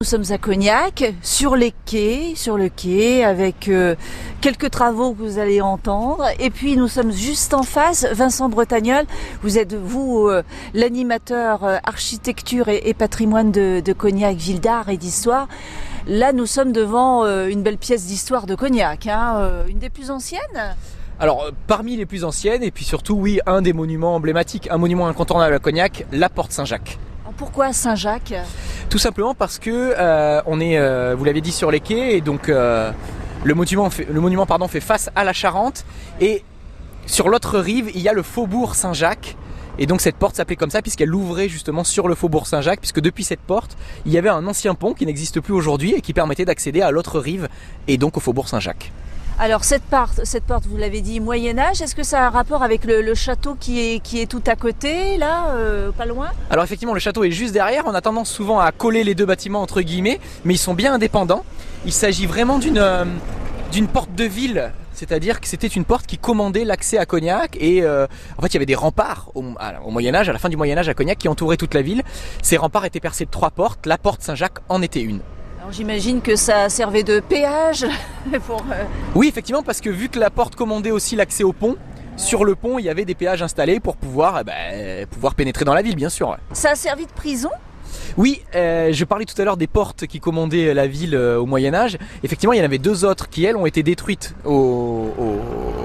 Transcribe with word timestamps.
Nous 0.00 0.06
sommes 0.06 0.30
à 0.30 0.38
Cognac, 0.38 1.12
sur 1.22 1.56
les 1.56 1.74
quais, 1.84 2.34
sur 2.36 2.56
le 2.56 2.68
quai, 2.68 3.24
avec 3.24 3.66
euh, 3.66 3.96
quelques 4.40 4.70
travaux 4.70 5.12
que 5.12 5.20
vous 5.20 5.40
allez 5.40 5.60
entendre. 5.60 6.24
Et 6.38 6.50
puis 6.50 6.76
nous 6.76 6.86
sommes 6.86 7.10
juste 7.10 7.52
en 7.52 7.64
face, 7.64 8.06
Vincent 8.12 8.48
Bretagnol. 8.48 9.06
Vous 9.42 9.58
êtes 9.58 9.74
vous 9.74 10.28
euh, 10.28 10.44
l'animateur 10.72 11.64
euh, 11.64 11.78
architecture 11.82 12.68
et, 12.68 12.82
et 12.84 12.94
patrimoine 12.94 13.50
de, 13.50 13.82
de, 13.84 13.92
Cognac, 13.92 14.36
ville 14.36 14.60
d'art 14.60 14.88
et 14.88 14.98
d'histoire. 14.98 15.48
Là, 16.06 16.32
nous 16.32 16.46
sommes 16.46 16.70
devant 16.70 17.26
une 17.48 17.64
belle 17.64 17.76
pièce 17.76 18.06
d'histoire 18.06 18.46
de 18.46 18.54
Cognac, 18.54 19.08
hein, 19.08 19.50
une 19.68 19.80
des 19.80 19.90
plus 19.90 20.12
anciennes. 20.12 20.76
Alors 21.18 21.50
parmi 21.66 21.96
les 21.96 22.06
plus 22.06 22.22
anciennes 22.22 22.62
et 22.62 22.70
puis 22.70 22.84
surtout 22.84 23.14
oui 23.14 23.40
un 23.46 23.62
des 23.62 23.72
monuments 23.72 24.14
emblématiques, 24.14 24.68
un 24.70 24.78
monument 24.78 25.08
incontournable 25.08 25.54
à 25.54 25.58
Cognac, 25.58 26.06
la 26.12 26.28
Porte 26.28 26.52
Saint-Jacques. 26.52 27.00
Pourquoi 27.36 27.72
Saint-Jacques? 27.72 28.34
Tout 28.90 28.98
simplement 28.98 29.34
parce 29.34 29.58
que 29.58 29.94
euh, 29.98 30.40
on 30.46 30.60
est, 30.60 30.78
euh, 30.78 31.14
vous 31.16 31.24
l'avez 31.24 31.42
dit, 31.42 31.52
sur 31.52 31.70
les 31.70 31.80
quais 31.80 32.16
et 32.16 32.20
donc 32.22 32.48
euh, 32.48 32.90
le 33.44 33.54
monument, 33.54 33.90
le 34.10 34.20
monument 34.20 34.46
pardon, 34.46 34.66
fait 34.66 34.80
face 34.80 35.10
à 35.14 35.24
la 35.24 35.34
Charente 35.34 35.84
et 36.22 36.42
sur 37.04 37.28
l'autre 37.28 37.58
rive 37.58 37.90
il 37.94 38.00
y 38.00 38.08
a 38.08 38.14
le 38.14 38.22
faubourg 38.22 38.74
Saint-Jacques. 38.74 39.36
Et 39.78 39.86
donc 39.86 40.00
cette 40.00 40.16
porte 40.16 40.36
s'appelait 40.36 40.56
comme 40.56 40.70
ça 40.70 40.80
puisqu'elle 40.80 41.14
ouvrait 41.14 41.50
justement 41.50 41.84
sur 41.84 42.08
le 42.08 42.14
faubourg 42.14 42.46
Saint-Jacques, 42.46 42.80
puisque 42.80 43.00
depuis 43.00 43.24
cette 43.24 43.40
porte, 43.40 43.76
il 44.06 44.12
y 44.12 44.16
avait 44.16 44.30
un 44.30 44.46
ancien 44.46 44.74
pont 44.74 44.94
qui 44.94 45.04
n'existe 45.04 45.40
plus 45.40 45.52
aujourd'hui 45.52 45.92
et 45.94 46.00
qui 46.00 46.14
permettait 46.14 46.46
d'accéder 46.46 46.80
à 46.80 46.90
l'autre 46.90 47.20
rive 47.20 47.48
et 47.88 47.98
donc 47.98 48.16
au 48.16 48.20
faubourg 48.20 48.48
Saint-Jacques. 48.48 48.90
Alors 49.40 49.62
cette 49.62 49.84
porte, 49.84 50.24
cette 50.24 50.42
porte, 50.42 50.66
vous 50.66 50.76
l'avez 50.76 51.00
dit, 51.00 51.20
Moyen 51.20 51.60
Âge, 51.60 51.80
est-ce 51.80 51.94
que 51.94 52.02
ça 52.02 52.24
a 52.24 52.26
un 52.26 52.30
rapport 52.30 52.64
avec 52.64 52.84
le, 52.84 53.14
château 53.14 53.54
qui 53.54 53.78
est, 53.78 54.00
qui 54.00 54.20
est 54.20 54.26
tout 54.26 54.42
à 54.48 54.56
côté, 54.56 55.16
là, 55.16 55.50
euh, 55.50 55.92
pas 55.92 56.06
loin? 56.06 56.30
Alors 56.50 56.64
effectivement, 56.64 56.92
le 56.92 56.98
château 56.98 57.22
est 57.22 57.30
juste 57.30 57.54
derrière. 57.54 57.84
On 57.86 57.94
a 57.94 58.00
tendance 58.00 58.30
souvent 58.30 58.58
à 58.58 58.72
coller 58.72 59.04
les 59.04 59.14
deux 59.14 59.26
bâtiments 59.26 59.62
entre 59.62 59.80
guillemets, 59.80 60.18
mais 60.44 60.54
ils 60.54 60.58
sont 60.58 60.74
bien 60.74 60.92
indépendants. 60.92 61.44
Il 61.84 61.92
s'agit 61.92 62.26
vraiment 62.26 62.58
d'une 62.58 62.78
euh, 62.78 63.04
porte 63.92 64.12
de 64.16 64.24
ville 64.24 64.72
c'est-à-dire 64.92 65.40
que 65.40 65.46
c'était 65.46 65.68
une 65.68 65.84
porte 65.84 66.06
qui 66.06 66.18
commandait 66.18 66.64
l'accès 66.64 66.98
à 66.98 67.06
Cognac 67.06 67.56
et 67.60 67.84
euh, 67.84 68.08
en 68.36 68.42
fait 68.42 68.48
il 68.48 68.54
y 68.54 68.56
avait 68.56 68.66
des 68.66 68.74
remparts 68.74 69.30
au, 69.36 69.44
au, 69.84 69.90
Moyen 69.92 70.12
Âge, 70.12 70.28
à 70.28 70.32
la 70.32 70.40
fin 70.40 70.48
du 70.48 70.56
Moyen 70.56 70.76
Âge 70.76 70.88
à 70.88 70.94
Cognac 70.94 71.18
qui 71.18 71.28
entouraient 71.28 71.56
toute 71.56 71.74
la 71.74 71.82
ville. 71.82 72.02
Ces 72.42 72.56
remparts 72.56 72.84
étaient 72.84 72.98
percés 72.98 73.24
de 73.24 73.30
trois 73.30 73.52
portes, 73.52 73.86
la 73.86 73.96
porte 73.96 74.22
Saint-Jacques 74.22 74.58
en 74.68 74.82
était 74.82 75.02
une. 75.02 75.20
J'imagine 75.70 76.22
que 76.22 76.34
ça 76.34 76.68
servait 76.68 77.02
de 77.02 77.20
péage 77.20 77.86
pour... 78.46 78.64
Euh, 78.72 78.84
oui, 79.14 79.28
effectivement, 79.28 79.62
parce 79.62 79.80
que 79.80 79.90
vu 79.90 80.08
que 80.08 80.18
la 80.18 80.30
porte 80.30 80.56
commandait 80.56 80.90
aussi 80.90 81.14
l'accès 81.14 81.44
au 81.44 81.52
pont, 81.52 81.76
sur 82.16 82.44
le 82.44 82.54
pont, 82.54 82.78
il 82.78 82.84
y 82.86 82.88
avait 82.88 83.04
des 83.04 83.14
péages 83.14 83.42
installés 83.42 83.78
pour 83.78 83.96
pouvoir, 83.96 84.38
eh 84.40 84.44
ben, 84.44 85.06
pouvoir 85.06 85.34
pénétrer 85.34 85.64
dans 85.64 85.74
la 85.74 85.82
ville, 85.82 85.94
bien 85.94 86.08
sûr. 86.08 86.36
Ça 86.52 86.70
a 86.70 86.74
servi 86.74 87.06
de 87.06 87.12
prison? 87.12 87.50
Oui, 88.16 88.42
euh, 88.54 88.92
je 88.92 89.04
parlais 89.04 89.24
tout 89.24 89.40
à 89.40 89.44
l'heure 89.44 89.56
des 89.56 89.66
portes 89.66 90.06
qui 90.06 90.20
commandaient 90.20 90.74
la 90.74 90.86
ville 90.86 91.14
euh, 91.14 91.38
au 91.38 91.46
Moyen 91.46 91.74
Âge. 91.74 91.98
Effectivement, 92.22 92.52
il 92.52 92.58
y 92.58 92.62
en 92.62 92.64
avait 92.64 92.78
deux 92.78 93.04
autres 93.04 93.28
qui, 93.28 93.44
elles, 93.44 93.56
ont 93.56 93.66
été 93.66 93.82
détruites 93.82 94.34
au, 94.44 95.12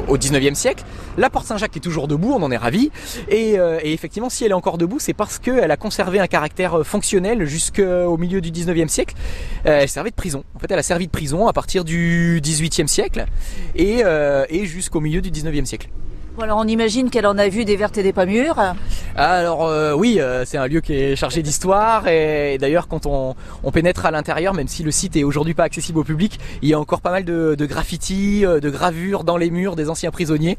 au, 0.08 0.18
19e 0.18 0.56
siècle. 0.56 0.84
La 1.18 1.30
porte 1.30 1.46
Saint-Jacques 1.46 1.78
est 1.78 1.82
toujours 1.82 2.08
debout, 2.08 2.34
on 2.34 2.42
en 2.42 2.52
est 2.52 2.58
ravi. 2.58 2.92
Et, 3.30 3.60
euh, 3.60 3.80
et, 3.84 3.94
effectivement, 3.94 4.30
si 4.30 4.46
elle 4.46 4.52
est 4.52 4.56
encore 4.56 4.78
debout, 4.78 5.00
c'est 5.00 5.14
parce 5.14 5.40
qu'elle 5.40 5.72
a 5.72 5.78
conservé 5.78 6.20
un 6.20 6.28
caractère 6.28 6.86
fonctionnel 6.86 7.46
jusqu'au 7.46 8.18
milieu 8.18 8.42
du 8.42 8.52
19e 8.52 8.88
siècle. 8.88 9.16
elle 9.64 9.90
servait 9.90 10.12
de 10.12 10.16
prison. 10.16 10.44
En 10.56 10.60
fait, 10.60 10.72
elle 10.72 10.80
a 10.80 10.84
servi 10.84 11.08
de 11.08 11.12
prison 11.12 11.48
à 11.48 11.54
partir 11.54 11.84
du 11.84 12.42
18e 12.44 12.88
siècle 12.88 13.26
et, 13.76 14.04
jusqu'au 14.66 15.00
milieu 15.00 15.22
du 15.22 15.32
19e 15.32 15.66
siècle 15.66 15.90
alors 16.42 16.58
on 16.58 16.68
imagine 16.68 17.12
qu'elle 17.12 17.28
en 17.28 17.38
a 17.38 17.48
vu 17.48 17.64
des 17.64 17.76
vertes 17.76 17.98
et 18.00 18.04
des 18.04 18.12
pas 18.12 18.26
mûres. 18.26 18.74
Alors 19.16 19.68
euh, 19.68 19.94
oui, 19.94 20.20
euh, 20.20 20.44
c'est 20.44 20.58
un 20.58 20.66
lieu 20.66 20.82
qui 20.82 20.94
est 20.94 21.16
chargé 21.16 21.44
d'histoire 21.44 22.08
et, 22.08 22.58
d'ailleurs 22.60 22.88
quand 22.88 23.06
on, 23.06 23.36
pénètre 23.72 24.08
à 24.08 24.12
l'intérieur, 24.12 24.56
même 24.56 24.68
si 24.68 24.82
le 24.82 24.90
site 24.90 25.16
est 25.16 25.24
aujourd'hui 25.24 25.54
pas 25.54 25.66
accessible 25.66 26.00
au 26.00 26.04
public, 26.04 26.40
il 26.64 26.70
y 26.70 26.74
a 26.74 26.80
encore 26.80 27.00
pas 27.00 27.12
mal 27.12 27.24
de, 27.24 27.66
graffitis, 27.68 28.44
euh, 28.44 28.60
de 28.60 28.72
gravures 28.72 29.24
dans 29.24 29.38
les 29.38 29.52
murs 29.52 29.76
des 29.76 29.92
anciens 29.92 30.10
prisonniers 30.10 30.58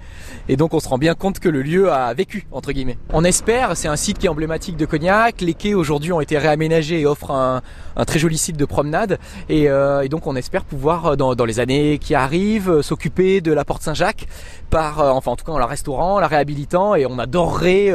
et 0.48 0.56
donc 0.56 0.72
on 0.72 0.78
se 0.78 0.88
rend 0.88 0.98
bien 0.98 1.14
compte 1.14 1.40
que 1.40 1.48
le 1.48 1.62
lieu 1.62 1.90
a 1.90 2.14
vécu 2.14 2.46
entre 2.52 2.70
guillemets. 2.70 2.96
On 3.12 3.24
espère, 3.24 3.76
c'est 3.76 3.88
un 3.88 3.96
site 3.96 4.18
qui 4.18 4.26
est 4.26 4.28
emblématique 4.28 4.76
de 4.76 4.86
Cognac. 4.86 5.40
Les 5.40 5.54
quais 5.54 5.74
aujourd'hui 5.74 6.12
ont 6.12 6.20
été 6.20 6.38
réaménagés 6.38 7.00
et 7.00 7.06
offrent 7.06 7.32
un, 7.32 7.60
très 8.06 8.20
joli 8.20 8.38
site 8.38 8.56
de 8.56 8.64
promenade 8.64 9.18
et, 9.48 9.68
donc 10.08 10.26
on 10.26 10.36
espère 10.36 10.64
pouvoir 10.64 11.16
dans, 11.16 11.44
les 11.44 11.58
années 11.58 11.98
qui 11.98 12.14
arrivent 12.14 12.82
s'occuper 12.82 13.40
de 13.40 13.52
la 13.52 13.64
porte 13.64 13.82
Saint-Jacques 13.82 14.26
par, 14.70 15.00
enfin 15.00 15.32
en 15.32 15.36
tout 15.36 15.44
cas 15.44 15.52
on 15.52 15.66
restaurant, 15.66 16.20
la 16.20 16.26
réhabilitant 16.26 16.94
et 16.94 17.06
on 17.06 17.18
adorerait 17.18 17.92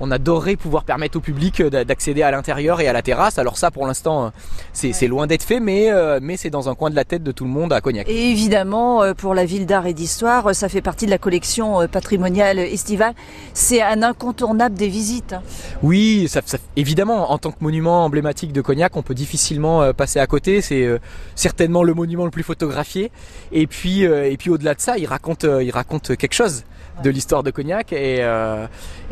on 0.00 0.10
adorerait 0.10 0.56
pouvoir 0.56 0.84
permettre 0.84 1.16
au 1.18 1.20
public 1.20 1.60
euh, 1.60 1.84
d'accéder 1.84 2.22
à 2.22 2.30
l'intérieur 2.30 2.80
et 2.80 2.88
à 2.88 2.92
la 2.92 3.02
terrasse. 3.02 3.38
Alors 3.38 3.56
ça, 3.56 3.70
pour 3.70 3.86
l'instant, 3.86 4.26
euh, 4.26 4.28
c'est 4.72 5.06
loin 5.06 5.26
d'être 5.26 5.42
fait, 5.42 5.60
mais, 5.60 5.90
euh, 5.90 6.18
mais 6.22 6.36
c'est 6.36 6.50
dans 6.50 6.68
un 6.68 6.74
coin 6.74 6.90
de 6.90 6.96
la 6.96 7.04
tête 7.04 7.22
de 7.22 7.32
tout 7.32 7.44
le 7.44 7.50
monde 7.50 7.72
à 7.72 7.80
Cognac. 7.80 8.08
Et 8.08 8.30
évidemment, 8.30 9.14
pour 9.14 9.34
la 9.34 9.44
ville 9.44 9.66
d'art 9.66 9.86
et 9.86 9.94
d'histoire, 9.94 10.54
ça 10.54 10.68
fait 10.68 10.80
partie 10.80 11.06
de 11.06 11.10
la 11.10 11.18
collection 11.18 11.86
patrimoniale 11.88 12.58
estivale. 12.58 13.14
C'est 13.52 13.82
un 13.82 14.02
incontournable 14.02 14.74
des 14.74 14.88
visites. 14.88 15.34
Oui, 15.82 16.26
ça, 16.28 16.40
évidemment, 16.76 17.32
en 17.32 17.38
tant 17.38 17.52
que 17.52 17.62
monument 17.62 18.04
emblématique 18.04 18.52
de 18.52 18.60
Cognac, 18.60 18.96
on 18.96 19.02
peut 19.02 19.14
difficilement 19.14 19.92
passer 19.92 20.18
à 20.18 20.26
côté. 20.26 20.60
C'est 20.60 20.88
certainement 21.34 21.82
le 21.82 21.94
monument 21.94 22.24
le 22.24 22.30
plus 22.30 22.42
photographié. 22.42 23.10
Et 23.52 23.66
puis, 23.66 24.02
et 24.02 24.36
puis 24.36 24.50
au-delà 24.50 24.74
de 24.74 24.80
ça, 24.80 24.98
il 24.98 25.06
raconte, 25.06 25.44
il 25.44 25.70
raconte 25.70 26.16
quelque 26.16 26.34
chose 26.34 26.64
de 27.02 27.10
l'histoire 27.10 27.42
de 27.42 27.50
Cognac 27.50 27.92
et, 27.92 28.24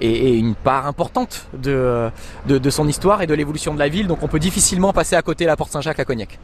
et 0.01 0.39
une 0.39 0.55
part 0.55 0.87
importante 0.87 1.47
de, 1.55 2.11
de, 2.47 2.59
de 2.59 2.71
son 2.71 2.89
histoire 2.89 3.23
et 3.23 3.27
de 3.27 3.35
l'évolution 3.35 3.75
de 3.75 3.79
la 3.79 3.89
ville, 3.89 4.07
donc 4.07 4.23
on 4.23 4.29
peut 4.29 4.39
difficilement 4.39 4.93
passer 4.93 5.17
à 5.17 5.23
côté 5.23 5.45
la 5.45 5.57
Porte 5.57 5.73
Saint-Jacques 5.73 6.01
à 6.01 6.05
Cognac. 6.05 6.39